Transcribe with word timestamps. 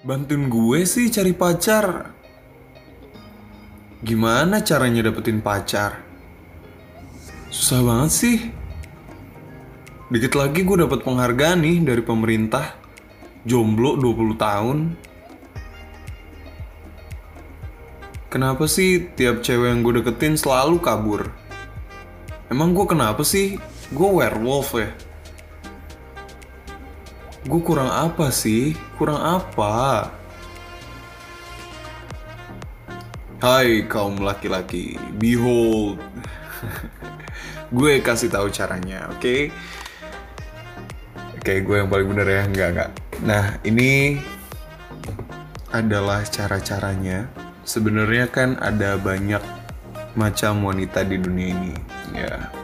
Bantuin 0.00 0.48
gue 0.48 0.88
sih 0.88 1.12
cari 1.12 1.36
pacar. 1.36 2.08
Gimana 4.00 4.64
caranya 4.64 5.12
dapetin 5.12 5.44
pacar? 5.44 6.00
Susah 7.52 7.84
banget 7.84 8.12
sih. 8.16 8.38
Dikit 10.08 10.40
lagi 10.40 10.64
gue 10.64 10.80
dapet 10.80 11.04
penghargaan 11.04 11.60
nih 11.60 11.84
dari 11.84 12.00
pemerintah. 12.00 12.80
Jomblo 13.44 14.00
20 14.00 14.40
tahun. 14.40 14.78
Kenapa 18.32 18.64
sih 18.72 19.04
tiap 19.12 19.44
cewek 19.44 19.68
yang 19.68 19.84
gue 19.84 20.00
deketin 20.00 20.40
selalu 20.40 20.80
kabur? 20.80 21.28
Emang 22.48 22.72
gue 22.72 22.88
kenapa 22.88 23.20
sih? 23.20 23.60
Gue 23.92 24.08
werewolf 24.08 24.80
ya? 24.80 24.88
Gue 27.50 27.66
kurang 27.66 27.90
apa 27.90 28.30
sih? 28.30 28.78
Kurang 28.94 29.18
apa? 29.18 30.06
Hai 33.42 33.90
kaum 33.90 34.22
laki-laki, 34.22 34.94
behold. 35.18 35.98
gue 37.74 37.98
kasih 38.06 38.30
tahu 38.30 38.54
caranya, 38.54 39.10
oke? 39.10 39.18
Okay? 39.18 39.40
Oke, 41.42 41.66
gue 41.66 41.74
yang 41.82 41.90
paling 41.90 42.06
bener 42.06 42.30
ya, 42.30 42.42
enggak 42.46 42.68
enggak. 42.70 42.90
Nah, 43.26 43.58
ini 43.66 44.22
adalah 45.74 46.22
cara-caranya. 46.22 47.26
Sebenarnya 47.66 48.30
kan 48.30 48.62
ada 48.62 48.94
banyak 48.94 49.42
macam 50.14 50.70
wanita 50.70 51.02
di 51.02 51.18
dunia 51.18 51.50
ini, 51.50 51.74
ya. 52.14 52.59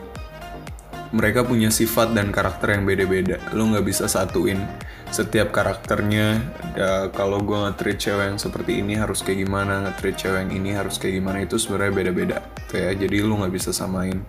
Mereka 1.16 1.48
punya 1.48 1.73
sifat 1.73 2.12
dan 2.12 2.29
karakter 2.29 2.77
yang 2.77 2.84
beda-beda. 2.84 3.41
Lo 3.56 3.65
nggak 3.73 3.88
bisa 3.88 4.05
satuin 4.05 4.61
setiap 5.09 5.48
karakternya. 5.48 6.45
Ya, 6.77 7.09
kalau 7.09 7.41
gue 7.41 7.56
nge-treat 7.56 7.97
cewek 7.97 8.27
yang 8.37 8.39
seperti 8.39 8.84
ini 8.84 9.01
harus 9.01 9.25
kayak 9.25 9.48
gimana, 9.48 9.89
nge-treat 9.89 10.16
cewek 10.20 10.39
yang 10.45 10.53
ini 10.53 10.70
harus 10.77 11.00
kayak 11.00 11.17
gimana 11.17 11.39
itu 11.41 11.56
sebenarnya 11.56 11.92
beda-beda. 11.97 12.39
Kayak 12.69 13.00
jadi 13.00 13.17
lo 13.25 13.41
nggak 13.41 13.55
bisa 13.56 13.73
samain. 13.73 14.20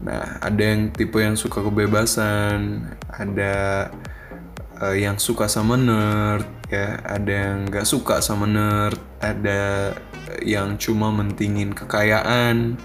Nah, 0.00 0.40
ada 0.40 0.62
yang 0.62 0.90
tipe 0.90 1.20
yang 1.20 1.36
suka 1.38 1.62
kebebasan, 1.62 2.90
ada 3.12 3.86
uh, 4.82 4.96
yang 4.96 5.20
suka 5.20 5.46
sama 5.46 5.78
nerd, 5.78 6.48
ya, 6.66 6.98
ada 7.06 7.30
yang 7.30 7.70
nggak 7.70 7.86
suka 7.86 8.18
sama 8.18 8.50
nerd, 8.50 8.98
ada 9.22 9.94
yang 10.42 10.74
cuma 10.74 11.14
mentingin 11.14 11.70
kekayaan, 11.70 12.80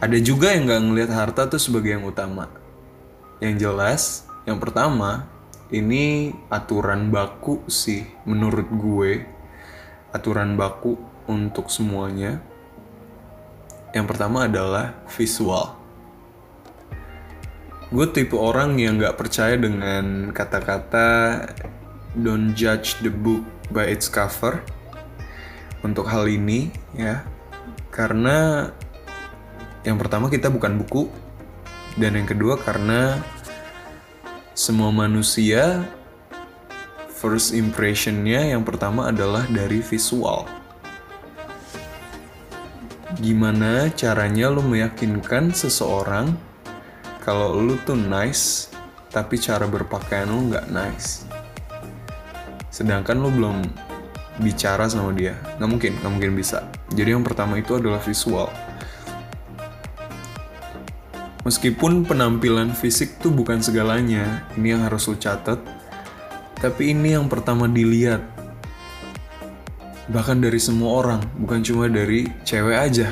ada 0.00 0.18
juga 0.18 0.56
yang 0.56 0.64
nggak 0.66 0.82
ngelihat 0.88 1.12
harta 1.12 1.46
tuh 1.46 1.60
sebagai 1.60 1.94
yang 1.94 2.08
utama. 2.08 2.48
Yang 3.38 3.54
jelas, 3.60 4.02
yang 4.48 4.56
pertama 4.56 5.28
ini 5.68 6.34
aturan 6.48 7.12
baku 7.12 7.62
sih 7.68 8.08
menurut 8.24 8.68
gue, 8.72 9.12
aturan 10.10 10.56
baku 10.56 10.96
untuk 11.28 11.68
semuanya. 11.68 12.40
Yang 13.92 14.06
pertama 14.16 14.48
adalah 14.48 14.98
visual 15.12 15.80
gue 17.90 18.06
tipe 18.14 18.38
orang 18.38 18.78
yang 18.78 19.02
gak 19.02 19.18
percaya 19.18 19.58
dengan 19.58 20.30
kata-kata 20.30 21.42
don't 22.14 22.54
judge 22.54 22.94
the 23.02 23.10
book 23.10 23.42
by 23.74 23.82
its 23.82 24.06
cover 24.06 24.62
untuk 25.82 26.06
hal 26.06 26.30
ini 26.30 26.70
ya 26.94 27.26
karena 27.90 28.70
yang 29.84 29.96
pertama 29.96 30.28
kita 30.28 30.52
bukan 30.52 30.76
buku. 30.80 31.08
Dan 31.98 32.14
yang 32.14 32.28
kedua 32.28 32.54
karena 32.54 33.18
semua 34.54 34.94
manusia 34.94 35.82
first 37.10 37.52
impressionnya 37.52 38.54
yang 38.54 38.62
pertama 38.62 39.10
adalah 39.10 39.44
dari 39.50 39.82
visual. 39.82 40.46
Gimana 43.20 43.90
caranya 43.92 44.48
lo 44.48 44.62
meyakinkan 44.64 45.52
seseorang 45.52 46.32
kalau 47.20 47.58
lu 47.58 47.76
tuh 47.84 47.98
nice 47.98 48.70
tapi 49.10 49.36
cara 49.36 49.66
berpakaian 49.66 50.30
lu 50.30 50.54
nggak 50.54 50.70
nice? 50.70 51.26
Sedangkan 52.70 53.18
lu 53.18 53.34
belum 53.34 53.66
bicara 54.40 54.86
sama 54.86 55.10
dia. 55.12 55.34
Nggak 55.58 55.68
mungkin 55.68 55.92
nggak 56.00 56.12
mungkin 56.14 56.32
bisa. 56.38 56.64
Jadi 56.94 57.18
yang 57.18 57.26
pertama 57.26 57.58
itu 57.58 57.76
adalah 57.76 57.98
visual 58.00 58.69
meskipun 61.44 62.04
penampilan 62.04 62.76
fisik 62.76 63.16
tuh 63.20 63.32
bukan 63.32 63.64
segalanya 63.64 64.44
ini 64.56 64.76
yang 64.76 64.84
harus 64.84 65.08
lu 65.08 65.16
catat. 65.16 65.60
Tapi 66.60 66.92
ini 66.92 67.16
yang 67.16 67.28
pertama 67.32 67.64
dilihat. 67.64 68.20
Bahkan 70.10 70.42
dari 70.42 70.60
semua 70.60 71.00
orang 71.00 71.22
bukan 71.38 71.64
cuma 71.64 71.86
dari 71.88 72.28
cewek 72.44 72.76
aja. 72.76 73.08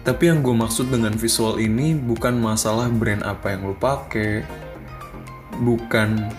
Tapi 0.00 0.32
yang 0.32 0.40
gue 0.40 0.56
maksud 0.56 0.88
dengan 0.88 1.12
visual 1.12 1.60
ini 1.60 1.92
bukan 1.92 2.40
masalah 2.40 2.88
brand 2.88 3.20
apa 3.20 3.52
yang 3.52 3.68
lo 3.68 3.76
pakai, 3.76 4.42
bukan 5.60 6.30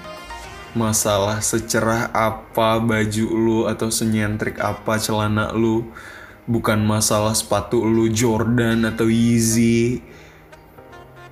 masalah 0.73 1.43
secerah 1.43 2.09
apa 2.09 2.79
baju 2.79 3.25
lu 3.31 3.59
atau 3.67 3.91
senyentrik 3.91 4.57
apa 4.57 4.97
celana 4.97 5.53
lu, 5.53 5.88
bukan 6.51 6.84
masalah 6.84 7.31
sepatu 7.31 7.79
lu 7.79 8.12
Jordan 8.12 8.84
atau 8.84 9.07
Yeezy. 9.07 10.03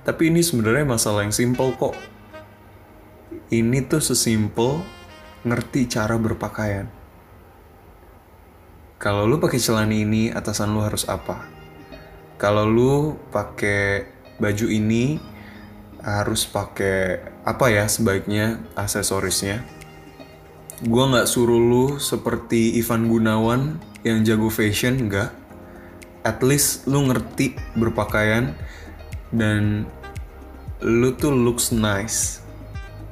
Tapi 0.00 0.32
ini 0.32 0.40
sebenarnya 0.40 0.88
masalah 0.88 1.28
yang 1.28 1.36
simple 1.36 1.76
kok. 1.76 1.92
Ini 3.52 3.84
tuh 3.84 4.00
sesimpel 4.00 4.80
ngerti 5.44 5.84
cara 5.92 6.16
berpakaian. 6.16 6.88
Kalau 8.96 9.28
lu 9.28 9.36
pakai 9.36 9.60
celana 9.60 9.92
ini, 9.92 10.32
atasan 10.32 10.72
lu 10.72 10.80
harus 10.80 11.04
apa? 11.04 11.60
kalau 12.40 12.64
lu 12.64 13.20
pakai 13.28 14.08
baju 14.40 14.66
ini 14.72 15.20
harus 16.00 16.48
pakai 16.48 17.20
apa 17.44 17.68
ya 17.68 17.84
sebaiknya 17.84 18.64
aksesorisnya 18.72 19.60
gue 20.80 21.04
nggak 21.04 21.28
suruh 21.28 21.60
lu 21.60 22.00
seperti 22.00 22.80
Ivan 22.80 23.12
Gunawan 23.12 23.76
yang 24.06 24.24
jago 24.24 24.48
fashion 24.48 25.08
enggak. 25.08 25.32
At 26.20 26.44
least 26.44 26.84
lu 26.84 27.08
ngerti 27.08 27.56
berpakaian 27.76 28.52
dan 29.32 29.88
lu 30.84 31.12
tuh 31.16 31.32
looks 31.32 31.72
nice. 31.72 32.44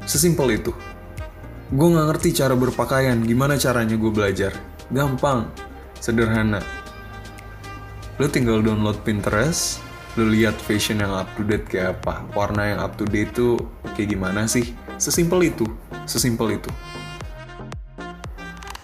Sesimpel 0.05 0.61
itu. 0.61 0.73
Gue 1.73 1.89
nggak 1.93 2.07
ngerti 2.13 2.29
cara 2.37 2.57
berpakaian. 2.57 3.21
Gimana 3.25 3.61
caranya 3.61 3.97
gue 3.97 4.13
belajar? 4.13 4.53
Gampang. 4.89 5.49
Sederhana. 6.01 6.61
Lu 8.17 8.29
tinggal 8.29 8.65
download 8.65 9.01
Pinterest 9.05 9.85
lu 10.19 10.35
lihat 10.35 10.59
fashion 10.59 10.99
yang 10.99 11.15
up 11.15 11.31
to 11.39 11.47
date 11.47 11.71
kayak 11.71 12.03
apa 12.03 12.27
warna 12.35 12.75
yang 12.75 12.81
up 12.83 12.99
to 12.99 13.07
date 13.07 13.31
tuh 13.37 13.55
kayak 13.95 14.17
gimana 14.17 14.51
sih? 14.51 14.75
Sesimpel 14.99 15.55
itu. 15.55 15.63
Sesimpel 16.09 16.59
itu 16.59 16.71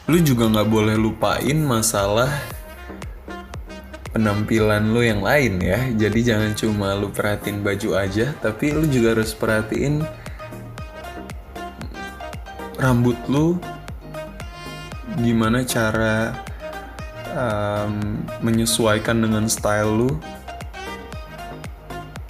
lu 0.05 0.21
juga 0.21 0.53
nggak 0.53 0.69
boleh 0.69 0.97
lupain 1.01 1.57
masalah 1.65 2.29
penampilan 4.13 4.93
lu 4.93 5.01
yang 5.01 5.25
lain 5.25 5.59
ya. 5.65 5.81
Jadi 5.97 6.21
jangan 6.21 6.53
cuma 6.53 6.93
lu 6.93 7.09
perhatiin 7.09 7.65
baju 7.65 7.97
aja 7.97 8.37
tapi 8.39 8.71
lu 8.71 8.85
juga 8.85 9.17
harus 9.17 9.33
perhatiin 9.33 10.05
rambut 12.77 13.17
lu 13.33 13.57
gimana 15.25 15.65
cara 15.65 16.37
um, 17.33 18.21
menyesuaikan 18.45 19.25
dengan 19.25 19.49
style 19.49 19.89
lu. 19.89 20.11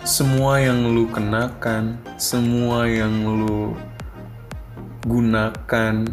Semua 0.06 0.62
yang 0.62 0.94
lu 0.94 1.10
kenakan 1.10 1.98
semua 2.20 2.86
yang 2.86 3.24
lu 3.24 3.74
gunakan 5.04 6.06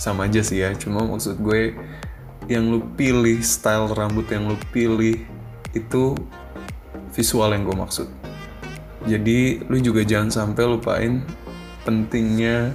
sama 0.00 0.24
aja 0.24 0.40
sih 0.40 0.64
ya 0.64 0.72
cuma 0.72 1.04
maksud 1.04 1.36
gue 1.44 1.76
yang 2.48 2.72
lu 2.72 2.80
pilih 2.96 3.44
style 3.44 3.92
rambut 3.92 4.24
yang 4.32 4.48
lu 4.48 4.56
pilih 4.72 5.20
itu 5.76 6.16
visual 7.12 7.52
yang 7.52 7.68
gue 7.68 7.76
maksud 7.76 8.08
jadi 9.04 9.60
lu 9.68 9.76
juga 9.84 10.00
jangan 10.00 10.32
sampai 10.32 10.64
lupain 10.64 11.20
pentingnya 11.84 12.72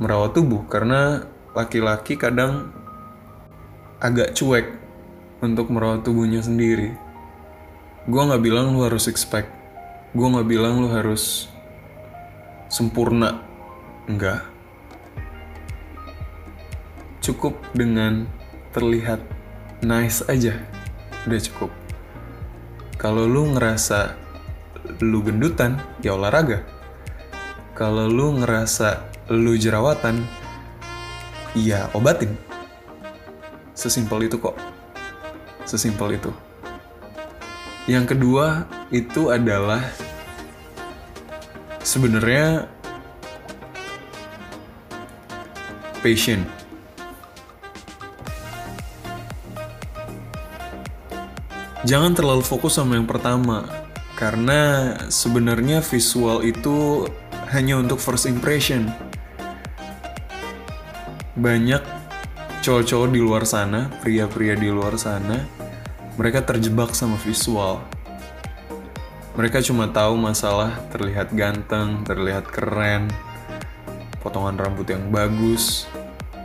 merawat 0.00 0.32
tubuh 0.32 0.64
karena 0.66 1.28
laki-laki 1.54 2.18
kadang 2.18 2.72
agak 4.02 4.36
cuek 4.36 4.66
untuk 5.40 5.72
merawat 5.72 6.04
tubuhnya 6.04 6.44
sendiri. 6.44 6.92
Gue 8.04 8.20
nggak 8.20 8.42
bilang 8.44 8.76
lu 8.76 8.84
harus 8.84 9.08
expect. 9.08 9.48
Gue 10.12 10.26
nggak 10.28 10.48
bilang 10.48 10.84
lu 10.84 10.88
harus 10.92 11.48
sempurna. 12.68 13.40
Enggak. 14.04 14.53
Cukup 17.24 17.56
dengan 17.72 18.28
terlihat 18.76 19.16
nice 19.80 20.20
aja. 20.28 20.60
Udah 21.24 21.40
cukup. 21.40 21.72
Kalau 23.00 23.24
lu 23.24 23.56
ngerasa 23.56 24.12
lu 25.00 25.24
gendutan, 25.24 25.80
ya 26.04 26.12
olahraga. 26.20 26.68
Kalau 27.72 28.12
lu 28.12 28.44
ngerasa 28.44 29.08
lu 29.32 29.56
jerawatan, 29.56 30.20
iya 31.56 31.88
obatin. 31.96 32.36
Sesimpel 33.72 34.28
itu 34.28 34.36
kok. 34.36 34.60
Sesimpel 35.64 36.20
itu. 36.20 36.28
Yang 37.88 38.12
kedua 38.12 38.68
itu 38.92 39.32
adalah 39.32 39.80
sebenarnya 41.80 42.68
patient. 46.04 46.63
Jangan 51.84 52.16
terlalu 52.16 52.40
fokus 52.40 52.80
sama 52.80 52.96
yang 52.96 53.04
pertama, 53.04 53.68
karena 54.16 54.96
sebenarnya 55.12 55.84
visual 55.84 56.40
itu 56.40 57.04
hanya 57.52 57.76
untuk 57.76 58.00
first 58.00 58.24
impression. 58.24 58.88
Banyak 61.36 61.84
cowok-cowok 62.64 63.08
di 63.12 63.20
luar 63.20 63.44
sana, 63.44 63.92
pria-pria 64.00 64.56
di 64.56 64.72
luar 64.72 64.96
sana, 64.96 65.44
mereka 66.16 66.40
terjebak 66.40 66.96
sama 66.96 67.20
visual. 67.20 67.84
Mereka 69.36 69.60
cuma 69.60 69.84
tahu 69.84 70.16
masalah 70.16 70.80
terlihat 70.88 71.36
ganteng, 71.36 72.00
terlihat 72.08 72.48
keren, 72.48 73.12
potongan 74.24 74.56
rambut 74.56 74.88
yang 74.88 75.12
bagus, 75.12 75.84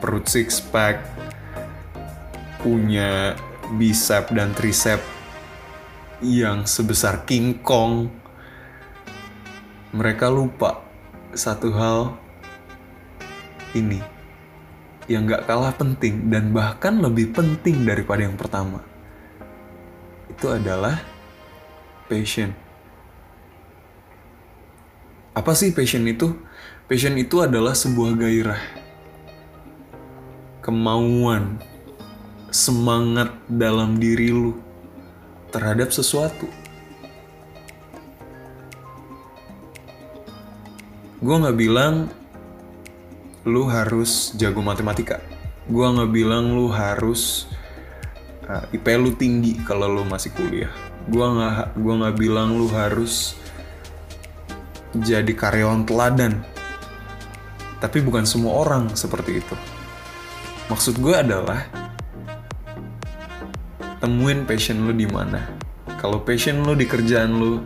perut 0.03 0.27
six 0.27 0.59
pack, 0.59 0.99
punya 2.59 3.39
bicep 3.79 4.35
dan 4.35 4.51
tricep 4.51 4.99
yang 6.19 6.67
sebesar 6.67 7.23
King 7.23 7.59
Kong. 7.63 8.11
Mereka 9.95 10.29
lupa 10.29 10.85
satu 11.33 11.73
hal 11.73 12.13
ini 13.73 14.03
yang 15.09 15.25
gak 15.25 15.49
kalah 15.49 15.73
penting 15.73 16.29
dan 16.29 16.53
bahkan 16.53 17.01
lebih 17.01 17.33
penting 17.33 17.81
daripada 17.81 18.21
yang 18.21 18.37
pertama. 18.37 18.85
Itu 20.29 20.53
adalah 20.53 21.01
passion. 22.05 22.53
Apa 25.33 25.57
sih 25.57 25.73
passion 25.73 26.05
itu? 26.05 26.37
Passion 26.85 27.17
itu 27.17 27.41
adalah 27.41 27.73
sebuah 27.73 28.13
gairah. 28.21 28.61
Kemauan, 30.61 31.57
semangat 32.53 33.33
dalam 33.49 33.97
diri 33.97 34.29
lu 34.29 34.68
terhadap 35.49 35.89
sesuatu. 35.93 36.47
Gue 41.19 41.35
nggak 41.35 41.57
bilang 41.59 42.07
lu 43.43 43.67
harus 43.67 44.31
jago 44.39 44.63
matematika. 44.63 45.19
Gue 45.67 45.83
nggak 45.83 46.11
bilang 46.15 46.55
lu 46.55 46.71
harus 46.71 47.49
uh, 48.49 48.65
IP 48.73 48.87
lu 48.97 49.13
tinggi 49.13 49.59
kalau 49.61 49.91
lu 49.91 50.03
masih 50.07 50.33
kuliah. 50.33 50.71
Gue 51.09 51.25
nggak 51.25 51.77
gua 51.79 51.93
nggak 52.05 52.17
bilang 52.17 52.57
lu 52.57 52.67
harus 52.69 53.37
jadi 54.97 55.29
karyawan 55.29 55.85
teladan. 55.85 56.41
Tapi 57.79 58.03
bukan 58.03 58.27
semua 58.27 58.59
orang 58.59 58.91
seperti 58.97 59.39
itu. 59.39 59.55
Maksud 60.67 60.99
gue 61.01 61.15
adalah 61.15 61.88
temuin 63.99 64.47
passion 64.47 64.87
lu 64.87 64.95
di 64.95 65.03
mana. 65.03 65.43
Kalau 65.99 66.23
passion 66.23 66.63
lu 66.63 66.71
di 66.71 66.87
kerjaan 66.87 67.35
lu, 67.35 67.59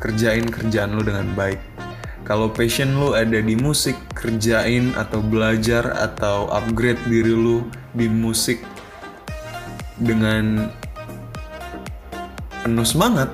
kerjain 0.00 0.48
kerjaan 0.48 0.96
lu 0.96 1.04
dengan 1.04 1.28
baik. 1.36 1.60
Kalau 2.24 2.48
passion 2.48 2.96
lu 2.96 3.12
ada 3.12 3.38
di 3.38 3.54
musik, 3.54 3.94
kerjain 4.16 4.96
atau 4.96 5.20
belajar 5.20 5.84
atau 5.94 6.48
upgrade 6.48 6.98
diri 7.06 7.36
lu 7.36 7.68
di 7.92 8.08
musik 8.08 8.64
dengan 10.00 10.72
penuh 12.64 12.88
semangat. 12.88 13.28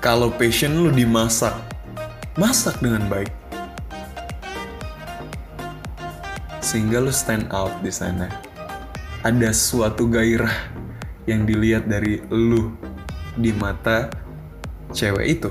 Kalau 0.00 0.32
passion 0.32 0.72
lu 0.80 0.88
dimasak, 0.88 1.52
masak 2.40 2.80
dengan 2.80 3.04
baik. 3.12 3.30
Sehingga 6.64 7.04
lu 7.04 7.12
stand 7.12 7.52
out 7.52 7.72
di 7.84 7.92
sana 7.92 8.47
ada 9.26 9.50
suatu 9.50 10.06
gairah 10.06 10.70
yang 11.26 11.42
dilihat 11.42 11.90
dari 11.90 12.22
lu 12.30 12.70
di 13.34 13.50
mata 13.50 14.06
cewek 14.94 15.26
itu. 15.26 15.50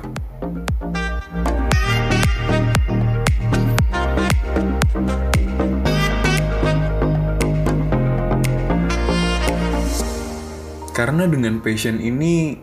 Karena 10.96 11.30
dengan 11.30 11.62
passion 11.62 12.02
ini 12.02 12.58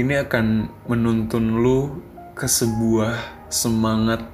ini 0.00 0.14
akan 0.18 0.72
menuntun 0.88 1.60
lu 1.60 2.00
ke 2.32 2.48
sebuah 2.48 3.46
semangat 3.52 4.24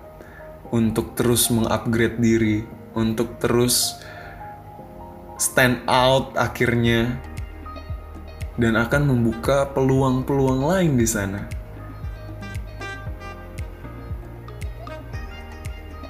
untuk 0.70 1.18
terus 1.18 1.50
mengupgrade 1.50 2.16
diri, 2.22 2.77
untuk 2.98 3.38
terus 3.38 4.02
stand 5.38 5.86
out 5.86 6.34
akhirnya 6.34 7.14
dan 8.58 8.74
akan 8.74 9.14
membuka 9.14 9.70
peluang-peluang 9.70 10.66
lain 10.66 10.92
di 10.98 11.06
sana. 11.06 11.46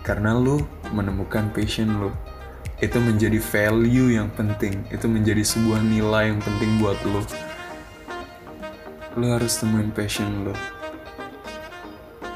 Karena 0.01 0.33
lu 0.33 0.65
menemukan 0.97 1.53
passion 1.53 2.01
lu. 2.01 2.11
Itu 2.81 2.97
menjadi 2.97 3.37
value 3.37 4.17
yang 4.17 4.33
penting. 4.33 4.89
Itu 4.89 5.05
menjadi 5.05 5.45
sebuah 5.45 5.85
nilai 5.85 6.33
yang 6.33 6.41
penting 6.41 6.81
buat 6.81 6.97
lu. 7.05 7.21
Lu 9.21 9.29
harus 9.29 9.61
temuin 9.61 9.93
passion 9.93 10.49
lu. 10.49 10.55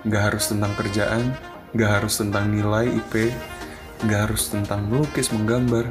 Gak 0.04 0.34
harus 0.34 0.52
tentang 0.52 0.76
kerjaan, 0.76 1.32
gak 1.72 2.02
harus 2.02 2.20
tentang 2.20 2.52
nilai 2.52 2.90
IP, 2.90 3.32
Gak 4.02 4.26
harus 4.26 4.50
tentang 4.50 4.90
melukis, 4.90 5.30
menggambar. 5.30 5.86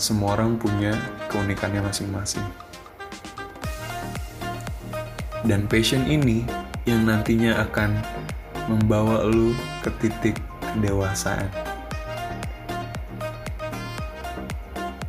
Semua 0.00 0.32
orang 0.32 0.56
punya 0.56 0.96
keunikannya 1.28 1.84
masing-masing. 1.84 2.40
Dan 5.44 5.68
passion 5.68 6.08
ini 6.08 6.48
yang 6.88 7.04
nantinya 7.04 7.60
akan 7.68 8.00
membawa 8.64 9.28
lu 9.28 9.52
ke 9.84 9.92
titik 10.00 10.40
kedewasaan. 10.72 11.52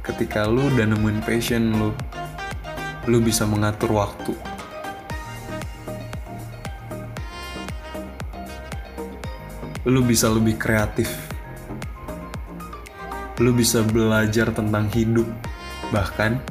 Ketika 0.04 0.44
lu 0.44 0.68
udah 0.76 0.92
nemuin 0.92 1.24
passion 1.24 1.72
lu, 1.72 1.96
lu 3.08 3.24
bisa 3.24 3.48
mengatur 3.48 3.96
waktu 3.96 4.57
lu 9.88 10.04
bisa 10.04 10.28
lebih 10.28 10.60
kreatif. 10.60 11.08
Lu 13.40 13.56
bisa 13.56 13.80
belajar 13.88 14.52
tentang 14.52 14.92
hidup. 14.92 15.32
Bahkan 15.96 16.44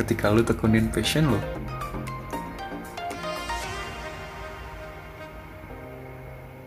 ketika 0.00 0.32
lu 0.32 0.40
tekunin 0.40 0.88
passion 0.88 1.28
lu. 1.28 1.40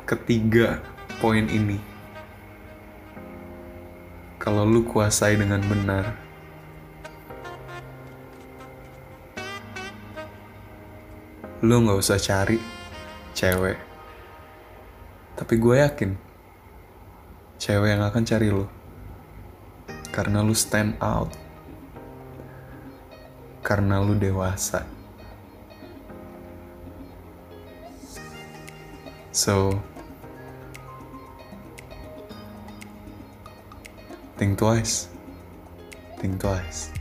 Ketiga 0.05 0.85
poin 1.17 1.49
ini. 1.49 1.81
Kalau 4.37 4.69
lu 4.69 4.85
kuasai 4.85 5.33
dengan 5.33 5.59
benar, 5.65 6.13
lu 11.65 11.83
nggak 11.83 11.99
usah 11.99 12.21
cari 12.21 12.61
cewek 13.35 13.86
tapi 15.37 15.61
gue 15.61 15.77
yakin 15.77 16.17
cewek 17.61 17.93
yang 17.93 18.01
akan 18.01 18.25
cari 18.25 18.49
lo 18.49 18.65
karena 20.09 20.41
lu 20.41 20.57
stand 20.57 20.97
out 20.97 21.29
karena 23.61 24.01
lu 24.01 24.17
dewasa. 24.17 24.81
So 29.29 29.77
think 34.41 34.57
twice. 34.57 35.13
Think 36.17 36.41
twice 36.41 36.96